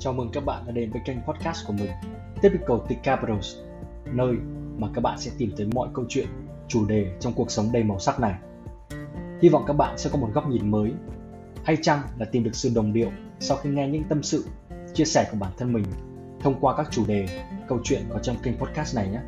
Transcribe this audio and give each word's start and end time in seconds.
Chào 0.00 0.12
mừng 0.12 0.30
các 0.32 0.44
bạn 0.44 0.62
đã 0.66 0.72
đến 0.72 0.90
với 0.90 1.02
kênh 1.04 1.16
podcast 1.22 1.66
của 1.66 1.72
mình 1.72 1.90
Typical 2.42 2.76
T 2.88 3.02
Capitals 3.02 3.56
Nơi 4.12 4.34
mà 4.78 4.88
các 4.94 5.00
bạn 5.00 5.18
sẽ 5.18 5.30
tìm 5.38 5.52
thấy 5.56 5.66
mọi 5.74 5.88
câu 5.94 6.04
chuyện, 6.08 6.26
chủ 6.68 6.86
đề 6.86 7.06
trong 7.20 7.32
cuộc 7.32 7.50
sống 7.50 7.72
đầy 7.72 7.82
màu 7.82 7.98
sắc 7.98 8.20
này. 8.20 8.34
Hy 9.42 9.48
vọng 9.48 9.64
các 9.66 9.72
bạn 9.72 9.98
sẽ 9.98 10.10
có 10.12 10.18
một 10.18 10.28
góc 10.34 10.48
nhìn 10.48 10.70
mới 10.70 10.92
Hay 11.64 11.76
chăng 11.82 12.00
là 12.18 12.26
tìm 12.32 12.44
được 12.44 12.54
sự 12.54 12.70
đồng 12.74 12.92
điệu 12.92 13.10
sau 13.40 13.56
khi 13.56 13.70
nghe 13.70 13.88
những 13.88 14.04
tâm 14.08 14.22
sự, 14.22 14.44
chia 14.94 15.04
sẻ 15.04 15.28
của 15.30 15.36
bản 15.40 15.52
thân 15.58 15.72
mình 15.72 15.84
Thông 16.40 16.60
qua 16.60 16.76
các 16.76 16.88
chủ 16.90 17.06
đề, 17.06 17.26
câu 17.68 17.78
chuyện 17.84 18.02
có 18.10 18.18
trong 18.18 18.36
kênh 18.42 18.58
podcast 18.58 18.96
này 18.96 19.08
nhé. 19.08 19.20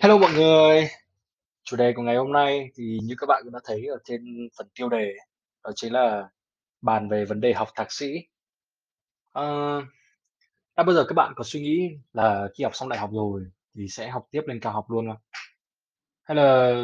Hello 0.00 0.18
mọi 0.18 0.32
người, 0.32 0.88
chủ 1.68 1.76
đề 1.76 1.92
của 1.92 2.02
ngày 2.02 2.16
hôm 2.16 2.32
nay 2.32 2.70
thì 2.74 2.98
như 3.02 3.14
các 3.18 3.26
bạn 3.26 3.42
cũng 3.44 3.52
đã 3.52 3.58
thấy 3.64 3.86
ở 3.86 3.98
trên 4.04 4.48
phần 4.58 4.68
tiêu 4.74 4.88
đề 4.88 5.14
đó 5.64 5.70
chính 5.74 5.92
là 5.92 6.28
bàn 6.80 7.08
về 7.08 7.24
vấn 7.24 7.40
đề 7.40 7.52
học 7.52 7.68
thạc 7.74 7.92
sĩ. 7.92 8.06
à, 9.32 9.42
đã 10.76 10.82
bao 10.82 10.94
giờ 10.94 11.04
các 11.08 11.14
bạn 11.14 11.32
có 11.36 11.44
suy 11.44 11.60
nghĩ 11.60 11.90
là 12.12 12.48
khi 12.54 12.64
học 12.64 12.74
xong 12.76 12.88
đại 12.88 12.98
học 12.98 13.10
rồi 13.12 13.42
thì 13.76 13.88
sẽ 13.88 14.08
học 14.08 14.26
tiếp 14.30 14.42
lên 14.46 14.60
cao 14.60 14.72
học 14.72 14.90
luôn 14.90 15.06
không? 15.08 15.22
Hay 16.24 16.36
là 16.36 16.74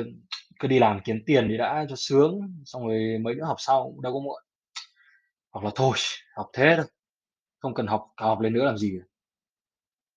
cứ 0.61 0.69
đi 0.69 0.79
làm 0.79 1.01
kiếm 1.05 1.23
tiền 1.27 1.47
thì 1.51 1.57
đã 1.57 1.87
cho 1.89 1.97
sướng, 1.97 2.41
xong 2.65 2.87
rồi 2.89 3.19
mấy 3.21 3.35
nữa 3.35 3.45
học 3.45 3.57
sau 3.59 3.85
cũng 3.85 4.03
đâu 4.03 4.13
có 4.13 4.21
muộn. 4.21 4.43
Hoặc 5.51 5.65
là 5.65 5.71
thôi, 5.75 5.97
học 6.37 6.51
thế 6.53 6.75
thôi, 6.77 6.87
không 7.59 7.75
cần 7.75 7.87
học 7.87 8.13
cao 8.17 8.29
học 8.29 8.41
lên 8.41 8.53
nữa 8.53 8.65
làm 8.65 8.79
gì. 8.79 8.99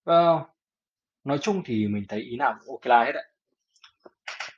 à, 0.06 0.46
nói 1.24 1.38
chung 1.42 1.64
thì 1.66 1.88
mình 1.88 2.06
thấy 2.10 2.22
ý 2.22 2.38
nào 2.38 2.56
cũng 2.60 2.76
ok 2.76 2.86
là 2.86 3.04
hết 3.06 3.12
đấy 3.12 3.24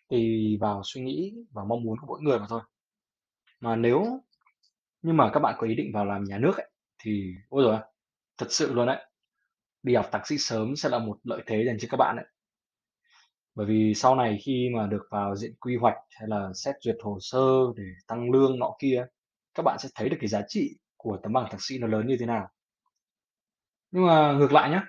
tùy 0.10 0.58
vào 0.62 0.82
suy 0.84 1.02
nghĩ 1.02 1.34
và 1.52 1.64
mong 1.64 1.84
muốn 1.84 2.00
của 2.00 2.08
mỗi 2.08 2.22
người 2.22 2.40
mà 2.40 2.46
thôi. 2.50 2.62
Mà 3.60 3.76
nếu 3.76 4.22
nhưng 5.02 5.18
mà 5.18 5.30
các 5.34 5.40
bạn 5.40 5.56
có 5.58 5.68
ý 5.68 5.76
định 5.76 5.92
vào 5.94 6.06
làm 6.06 6.24
nhà 6.24 6.38
nước 6.38 6.58
ấy, 6.58 6.72
thì 7.04 7.34
ôi 7.50 7.64
rồi, 7.64 7.80
thật 8.38 8.48
sự 8.50 8.74
luôn 8.74 8.88
đấy, 8.88 9.06
đi 9.84 9.96
học 9.96 10.10
thạc 10.12 10.28
sĩ 10.28 10.38
sớm 10.38 10.76
sẽ 10.76 10.90
là 10.90 11.00
một 11.00 11.20
lợi 11.24 11.42
thế 11.48 11.64
dành 11.66 11.78
cho 11.80 11.88
các 11.92 11.98
bạn 11.98 12.16
đấy. 12.16 12.26
Bởi 13.56 13.66
vì 13.66 13.94
sau 13.96 14.16
này 14.16 14.38
khi 14.44 14.70
mà 14.76 14.88
được 14.88 15.08
vào 15.12 15.36
diện 15.36 15.54
quy 15.60 15.76
hoạch 15.76 15.98
hay 16.20 16.30
là 16.30 16.50
xét 16.56 16.76
duyệt 16.82 16.96
hồ 17.04 17.18
sơ 17.22 17.48
để 17.76 17.84
tăng 18.08 18.32
lương 18.32 18.60
nọ 18.60 18.76
kia, 18.80 19.06
các 19.54 19.64
bạn 19.64 19.78
sẽ 19.80 19.90
thấy 19.96 20.10
được 20.10 20.18
cái 20.20 20.28
giá 20.28 20.42
trị 20.48 20.78
của 20.98 21.20
tấm 21.24 21.34
bằng 21.34 21.48
thạc 21.52 21.62
sĩ 21.62 21.78
nó 21.80 21.88
lớn 21.88 22.08
như 22.08 22.18
thế 22.20 22.26
nào. 22.26 22.50
Nhưng 23.92 24.08
mà 24.08 24.34
ngược 24.34 24.52
lại 24.52 24.70
nhá, 24.70 24.86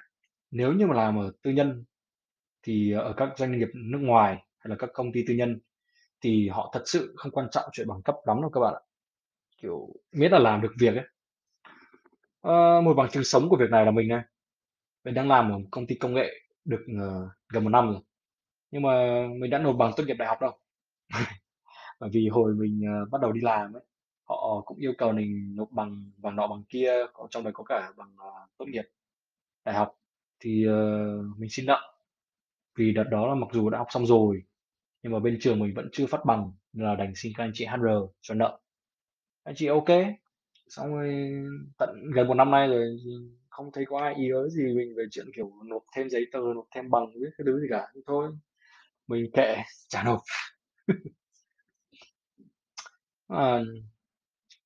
nếu 0.50 0.72
như 0.72 0.86
mà 0.86 0.94
làm 0.94 1.18
ở 1.18 1.32
tư 1.42 1.50
nhân 1.50 1.84
thì 2.62 2.92
ở 2.92 3.14
các 3.16 3.28
doanh 3.36 3.58
nghiệp 3.58 3.68
nước 3.74 3.98
ngoài 3.98 4.44
hay 4.60 4.70
là 4.70 4.76
các 4.78 4.90
công 4.94 5.12
ty 5.12 5.24
tư 5.28 5.34
nhân 5.34 5.60
thì 6.20 6.48
họ 6.48 6.70
thật 6.74 6.82
sự 6.86 7.14
không 7.16 7.32
quan 7.32 7.48
trọng 7.50 7.64
chuyện 7.72 7.88
bằng 7.88 8.02
cấp 8.02 8.16
lắm 8.26 8.40
đâu 8.40 8.50
các 8.50 8.60
bạn 8.60 8.74
ạ. 8.74 8.80
Kiểu 9.62 9.88
miễn 10.12 10.32
là 10.32 10.38
làm 10.38 10.60
được 10.60 10.72
việc 10.80 10.94
ấy. 10.96 11.06
Ờ, 12.40 12.80
một 12.80 12.94
bằng 12.94 13.10
chứng 13.10 13.24
sống 13.24 13.48
của 13.48 13.56
việc 13.56 13.70
này 13.70 13.84
là 13.84 13.90
mình 13.90 14.08
này. 14.08 14.22
Mình 15.04 15.14
đang 15.14 15.28
làm 15.28 15.52
ở 15.52 15.58
một 15.58 15.68
công 15.70 15.86
ty 15.86 15.94
công 15.94 16.14
nghệ 16.14 16.30
được 16.64 16.86
ờ, 17.00 17.28
gần 17.48 17.64
một 17.64 17.70
năm 17.70 17.86
rồi. 17.92 18.00
Nhưng 18.70 18.82
mà 18.82 19.24
mình 19.40 19.50
đã 19.50 19.58
nộp 19.58 19.76
bằng 19.76 19.92
tốt 19.96 20.04
nghiệp 20.06 20.14
đại 20.18 20.28
học 20.28 20.38
đâu. 20.40 20.58
Bởi 22.00 22.10
vì 22.12 22.28
hồi 22.28 22.54
mình 22.54 22.82
ờ, 22.88 23.04
bắt 23.12 23.20
đầu 23.20 23.32
đi 23.32 23.40
làm 23.40 23.72
ấy, 23.72 23.82
họ 24.24 24.62
cũng 24.66 24.78
yêu 24.78 24.92
cầu 24.98 25.12
mình 25.12 25.56
nộp 25.56 25.70
bằng 25.72 26.12
bằng 26.16 26.36
nọ 26.36 26.46
bằng 26.46 26.64
kia, 26.68 26.92
có 27.14 27.26
trong 27.30 27.44
đấy 27.44 27.52
có 27.56 27.64
cả 27.64 27.92
bằng 27.96 28.14
ờ, 28.18 28.30
tốt 28.58 28.66
nghiệp 28.68 28.84
đại 29.64 29.74
học. 29.74 29.96
Thì 30.40 30.66
ờ, 30.66 30.98
mình 31.38 31.50
xin 31.50 31.66
nợ. 31.66 31.80
Vì 32.76 32.92
đợt 32.92 33.04
đó 33.04 33.28
là 33.28 33.34
mặc 33.34 33.48
dù 33.52 33.70
đã 33.70 33.78
học 33.78 33.86
xong 33.90 34.06
rồi 34.06 34.42
nhưng 35.02 35.12
mà 35.12 35.18
bên 35.20 35.38
trường 35.40 35.58
mình 35.58 35.74
vẫn 35.74 35.88
chưa 35.92 36.06
phát 36.06 36.24
bằng 36.24 36.52
nên 36.72 36.86
là 36.86 36.94
đành 36.94 37.12
xin 37.16 37.32
các 37.36 37.44
anh 37.44 37.50
chị 37.54 37.64
HR 37.64 38.10
cho 38.20 38.34
nợ. 38.34 38.60
Anh 39.44 39.54
chị 39.58 39.66
ok? 39.66 39.88
Xong 40.68 40.88
rồi 40.94 41.32
tận 41.78 41.90
gần 42.14 42.28
một 42.28 42.34
năm 42.34 42.50
nay 42.50 42.68
rồi 42.68 42.98
không 43.50 43.72
thấy 43.72 43.84
có 43.88 44.00
ai 44.00 44.14
ý 44.14 44.30
ới 44.30 44.50
gì 44.50 44.62
mình 44.76 44.94
về 44.96 45.04
chuyện 45.10 45.26
kiểu 45.36 45.52
nộp 45.66 45.82
thêm 45.96 46.10
giấy 46.10 46.26
tờ 46.32 46.38
nộp 46.54 46.66
thêm 46.74 46.90
bằng 46.90 47.06
biết 47.20 47.30
cái 47.38 47.44
thứ 47.46 47.60
gì 47.60 47.66
cả. 47.70 47.88
Thì 47.94 48.00
thôi 48.06 48.30
mình 49.08 49.30
kệ 49.34 49.56
trả 49.88 50.02
nộp. 50.04 50.20
À, 53.28 53.62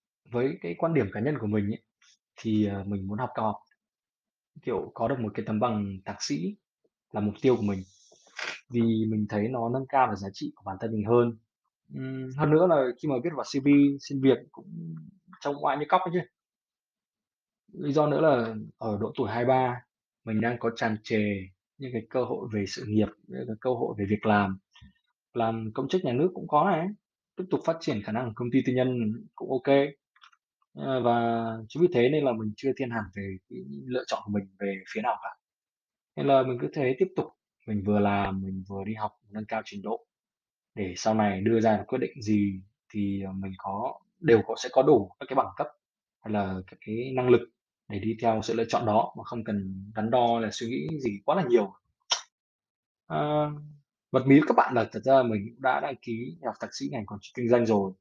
với 0.30 0.58
cái 0.60 0.74
quan 0.78 0.94
điểm 0.94 1.06
cá 1.12 1.20
nhân 1.20 1.38
của 1.40 1.46
mình 1.46 1.64
ấy, 1.70 1.82
thì 2.36 2.66
ờ, 2.66 2.84
mình 2.84 3.08
muốn 3.08 3.18
học 3.18 3.30
cao 3.34 3.44
học. 3.46 3.56
Kiểu 4.62 4.90
có 4.94 5.08
được 5.08 5.20
một 5.20 5.32
cái 5.34 5.44
tấm 5.46 5.60
bằng 5.60 5.98
thạc 6.04 6.22
sĩ 6.22 6.56
là 7.12 7.20
mục 7.20 7.34
tiêu 7.42 7.56
của 7.56 7.62
mình 7.62 7.82
vì 8.70 8.80
mình 9.08 9.26
thấy 9.28 9.48
nó 9.48 9.68
nâng 9.68 9.86
cao 9.88 10.06
được 10.06 10.16
giá 10.16 10.28
trị 10.32 10.52
của 10.56 10.62
bản 10.66 10.76
thân 10.80 10.92
mình 10.92 11.04
hơn 11.06 11.36
Ừm, 11.94 12.30
hơn 12.38 12.50
nữa 12.50 12.66
là 12.66 12.76
khi 13.02 13.08
mà 13.08 13.14
viết 13.24 13.30
vào 13.36 13.44
CV 13.44 13.72
xin 14.00 14.20
việc 14.22 14.38
cũng 14.52 14.66
trông 15.40 15.56
ngoại 15.56 15.76
như 15.78 15.84
cóc 15.88 16.00
ấy 16.02 16.10
chứ. 16.14 16.20
Lý 17.72 17.92
do 17.92 18.06
nữa 18.06 18.20
là 18.20 18.54
ở 18.78 18.98
độ 19.00 19.12
tuổi 19.16 19.28
23 19.30 19.80
mình 20.24 20.40
đang 20.40 20.56
có 20.58 20.70
tràn 20.76 20.96
trề 21.02 21.18
những 21.78 21.90
cái 21.92 22.02
cơ 22.10 22.24
hội 22.24 22.48
về 22.52 22.64
sự 22.68 22.84
nghiệp, 22.88 23.08
những 23.26 23.44
cái 23.46 23.56
cơ 23.60 23.70
hội 23.70 23.94
về 23.98 24.04
việc 24.08 24.26
làm. 24.26 24.58
Làm 25.34 25.70
công 25.74 25.88
chức 25.88 26.04
nhà 26.04 26.12
nước 26.12 26.30
cũng 26.34 26.48
có 26.48 26.64
này, 26.70 26.88
tiếp 27.36 27.44
tục 27.50 27.60
phát 27.66 27.76
triển 27.80 28.02
khả 28.02 28.12
năng 28.12 28.24
ở 28.24 28.32
công 28.36 28.48
ty 28.52 28.58
tư 28.66 28.72
nhân 28.72 29.12
cũng 29.34 29.50
ok. 29.50 29.76
Ờ, 30.74 31.02
và 31.02 31.46
chính 31.68 31.82
vì 31.82 31.88
thế 31.94 32.08
nên 32.08 32.24
là 32.24 32.32
mình 32.32 32.52
chưa 32.56 32.72
thiên 32.76 32.90
hẳn 32.90 33.04
về 33.16 33.36
cái 33.50 33.58
lựa 33.86 34.04
chọn 34.06 34.22
của 34.24 34.32
mình 34.32 34.44
về 34.58 34.74
phía 34.94 35.00
nào 35.02 35.16
cả. 35.22 35.28
Nên 36.16 36.26
là 36.26 36.42
mình 36.42 36.58
cứ 36.60 36.68
thế 36.74 36.96
tiếp 36.98 37.08
tục, 37.16 37.26
mình 37.66 37.82
vừa 37.86 37.98
làm, 38.00 38.42
mình 38.42 38.64
vừa 38.68 38.84
đi 38.84 38.94
học 38.94 39.12
nâng 39.30 39.44
cao 39.48 39.62
trình 39.64 39.82
độ. 39.82 40.06
Để 40.74 40.94
sau 40.96 41.14
này 41.14 41.40
đưa 41.40 41.60
ra 41.60 41.76
được 41.76 41.84
quyết 41.86 41.98
định 41.98 42.22
gì 42.22 42.60
thì, 42.92 43.22
ờ, 43.26 43.32
mình 43.32 43.52
có 43.58 44.00
đều 44.20 44.42
có 44.46 44.54
sẽ 44.58 44.68
có 44.72 44.82
đủ 44.82 45.10
các 45.20 45.26
cái 45.28 45.36
bằng 45.36 45.52
cấp 45.56 45.66
hay 46.20 46.32
là 46.32 46.54
các 46.66 46.76
cái 46.86 47.12
năng 47.16 47.28
lực 47.28 47.40
để 47.88 47.98
đi 47.98 48.16
theo 48.22 48.42
sự 48.42 48.54
lựa 48.54 48.64
chọn 48.68 48.86
đó, 48.86 49.14
mà 49.18 49.24
không 49.24 49.44
cần 49.44 49.90
đắn 49.94 50.10
đo 50.10 50.40
là 50.40 50.48
suy 50.52 50.66
nghĩ 50.68 50.88
gì 51.00 51.20
quá 51.24 51.36
là 51.36 51.44
nhiều. 51.48 51.72
à, 53.06 53.50
bật 54.12 54.26
mí 54.26 54.40
các 54.48 54.54
bạn 54.56 54.74
là 54.74 54.88
thật 54.92 55.00
ra 55.04 55.22
mình 55.22 55.46
cũng 55.50 55.62
đã 55.62 55.80
đăng 55.80 55.94
ký 56.02 56.36
học 56.44 56.54
thạc 56.60 56.70
sĩ 56.74 56.86
ngành 56.92 57.06
quản 57.06 57.20
trị 57.22 57.32
kinh 57.36 57.48
doanh 57.48 57.66
rồi. 57.66 57.92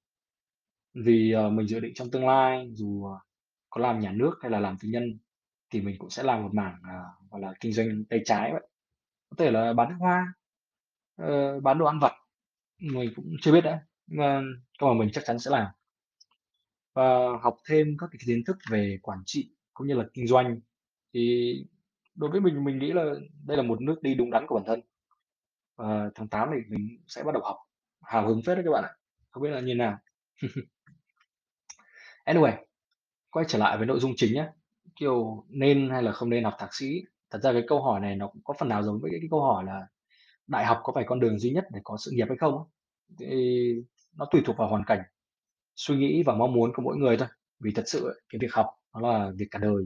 Vì, 0.93 1.31
ờ, 1.31 1.49
mình 1.49 1.67
dự 1.67 1.79
định 1.79 1.93
trong 1.95 2.11
tương 2.11 2.27
lai 2.27 2.69
dù, 2.73 3.05
có 3.69 3.81
làm 3.81 3.99
nhà 3.99 4.11
nước 4.11 4.33
hay 4.41 4.51
là 4.51 4.59
làm 4.59 4.77
tư 4.81 4.89
nhân 4.89 5.19
thì 5.69 5.81
mình 5.81 5.95
cũng 5.99 6.09
sẽ 6.09 6.23
làm 6.23 6.43
một 6.43 6.49
mảng, 6.53 6.75
uh, 6.81 7.31
gọi 7.31 7.41
là, 7.41 7.53
kinh 7.59 7.73
doanh 7.73 8.03
tay 8.09 8.19
trái 8.25 8.51
vậy. 8.51 8.61
Có 9.37 9.43
thể 9.45 9.51
là 9.51 9.73
bán 9.73 9.89
nước 9.89 9.95
hoa, 9.99 10.33
ờ, 11.17 11.59
bán 11.59 11.77
đồ 11.77 11.85
ăn 11.85 11.99
vặt. 11.99 12.11
Mình 12.79 13.13
cũng 13.15 13.25
chưa 13.41 13.51
biết 13.53 13.61
đã, 13.61 13.79
nhưng 14.07 14.19
mà 14.19 14.41
mà 14.81 14.93
mình 14.93 15.09
chắc 15.13 15.23
chắn 15.25 15.39
sẽ 15.39 15.51
làm. 15.51 15.67
Và 16.93 17.03
học 17.41 17.57
thêm 17.69 17.97
các 17.99 18.07
cái 18.11 18.19
kiến 18.27 18.43
thức 18.47 18.57
về 18.69 18.97
quản 19.01 19.19
trị 19.25 19.51
cũng 19.73 19.87
như 19.87 19.93
là 19.93 20.03
kinh 20.13 20.27
doanh, 20.27 20.59
thì 21.13 21.53
đối 22.15 22.29
với 22.31 22.41
mình, 22.41 22.63
mình 22.63 22.79
nghĩ 22.79 22.91
là 22.93 23.03
đây 23.45 23.57
là 23.57 23.63
một 23.63 23.81
nước 23.81 24.03
đi 24.03 24.15
đúng 24.15 24.31
đắn 24.31 24.45
của 24.47 24.55
bản 24.55 24.63
thân. 24.67 24.81
Và 25.77 26.09
tháng 26.15 26.27
8 26.27 26.51
này 26.51 26.59
mình 26.69 26.87
sẽ 27.07 27.23
bắt 27.23 27.31
đầu 27.33 27.43
học, 27.43 27.57
hào 28.01 28.27
hứng 28.27 28.41
phết 28.45 28.57
đấy 28.57 28.65
các 28.65 28.71
bạn 28.71 28.83
ạ, 28.83 28.91
không 29.31 29.43
biết 29.43 29.49
là 29.49 29.61
như 29.61 29.75
nào. 29.75 29.97
Anyway, 32.25 32.53
quay 33.31 33.45
trở 33.49 33.59
lại 33.59 33.77
với 33.77 33.87
nội 33.87 33.99
dung 33.99 34.13
chính 34.17 34.33
nhé, 34.33 34.47
kiểu 34.95 35.45
nên 35.49 35.89
hay 35.89 36.03
là 36.03 36.11
không 36.11 36.29
nên 36.29 36.43
học 36.43 36.53
thạc 36.59 36.73
sĩ. 36.75 37.01
Thật 37.33 37.39
ra 37.43 37.53
cái 37.53 37.63
câu 37.67 37.81
hỏi 37.83 37.99
này 37.99 38.15
nó 38.15 38.27
cũng 38.27 38.41
có 38.43 38.53
phần 38.59 38.69
nào 38.69 38.83
giống 38.83 38.99
với 39.01 39.11
cái 39.11 39.19
cái 39.21 39.27
câu 39.31 39.41
hỏi 39.41 39.63
là 39.65 39.87
đại 40.47 40.65
học 40.65 40.79
có 40.83 40.93
phải 40.95 41.03
con 41.07 41.19
đường 41.19 41.39
duy 41.39 41.51
nhất 41.51 41.65
để 41.73 41.79
có 41.83 41.97
sự 42.05 42.11
nghiệp 42.13 42.25
hay 42.29 42.37
không 42.37 42.57
á? 42.57 42.63
Thì 43.19 43.73
nó 44.17 44.25
tùy 44.31 44.41
thuộc 44.45 44.57
vào 44.57 44.69
hoàn 44.69 44.83
cảnh, 44.87 44.99
suy 45.75 45.95
nghĩ 45.97 46.23
và 46.23 46.35
mong 46.35 46.53
muốn 46.53 46.71
của 46.75 46.81
mỗi 46.81 46.97
người 46.97 47.17
thôi. 47.17 47.27
Vì 47.59 47.71
thật 47.75 47.83
sự 47.87 48.05
ấy, 48.05 48.21
cái 48.29 48.39
việc 48.39 48.53
học 48.53 48.67
nó 48.93 49.01
là 49.01 49.31
việc 49.35 49.45
cả 49.51 49.59
đời. 49.59 49.83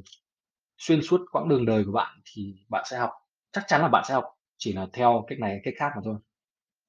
Xuyên 0.78 1.02
suốt 1.04 1.22
quãng 1.32 1.50
đường 1.50 1.66
đời 1.66 1.86
của 1.86 1.92
bạn 1.92 2.22
thì 2.26 2.56
bạn 2.70 2.84
sẽ 2.92 2.98
học, 3.00 3.12
chắc 3.52 3.64
chắn 3.68 3.82
là 3.82 3.88
bạn 3.88 4.04
sẽ 4.08 4.14
học, 4.14 4.26
chỉ 4.58 4.74
là 4.74 4.88
theo 4.94 5.26
cách 5.28 5.40
này 5.40 5.62
cách 5.64 5.74
khác 5.78 5.92
mà 5.96 6.02
thôi. 6.06 6.16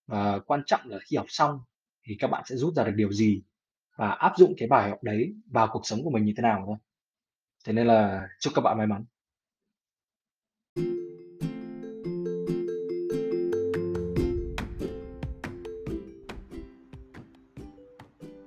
Và 0.07 0.39
quan 0.39 0.63
trọng 0.67 0.81
là 0.85 0.99
khi 1.11 1.17
học 1.17 1.27
xong 1.29 1.61
thì 2.09 2.17
các 2.21 2.29
bạn 2.29 2.43
sẽ 2.47 2.57
rút 2.57 2.75
ra 2.75 2.85
được 2.85 2.95
điều 2.97 3.13
gì 3.13 3.43
và 3.97 4.11
áp 4.11 4.33
dụng 4.37 4.55
cái 4.59 4.69
bài 4.69 4.91
học 4.91 5.03
đấy 5.03 5.35
vào 5.51 5.69
cuộc 5.73 5.83
sống 5.85 6.01
của 6.05 6.11
mình 6.11 6.25
như 6.25 6.35
thế 6.37 6.43
nào 6.43 6.65
thôi. 6.67 6.77
Thế 7.67 7.73
nên 7.73 7.87
là 7.87 8.29
chúc 8.41 8.53
các 8.57 8.63
bạn 8.63 8.79
may 8.79 8.87
mắn. 8.87 9.05